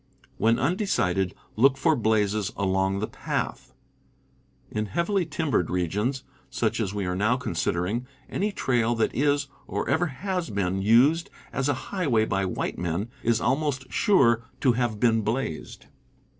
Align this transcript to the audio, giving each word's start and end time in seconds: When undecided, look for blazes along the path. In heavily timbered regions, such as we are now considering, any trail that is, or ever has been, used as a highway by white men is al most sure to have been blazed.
When 0.39 0.57
undecided, 0.57 1.35
look 1.55 1.77
for 1.77 1.95
blazes 1.95 2.51
along 2.57 3.01
the 3.01 3.07
path. 3.07 3.75
In 4.71 4.87
heavily 4.87 5.27
timbered 5.27 5.69
regions, 5.69 6.23
such 6.49 6.79
as 6.79 6.91
we 6.91 7.05
are 7.05 7.15
now 7.15 7.37
considering, 7.37 8.07
any 8.27 8.51
trail 8.51 8.95
that 8.95 9.13
is, 9.13 9.47
or 9.67 9.87
ever 9.87 10.07
has 10.07 10.49
been, 10.49 10.81
used 10.81 11.29
as 11.53 11.69
a 11.69 11.75
highway 11.93 12.25
by 12.25 12.45
white 12.45 12.79
men 12.79 13.11
is 13.21 13.39
al 13.41 13.55
most 13.55 13.91
sure 13.91 14.41
to 14.61 14.71
have 14.71 14.99
been 14.99 15.21
blazed. 15.21 15.85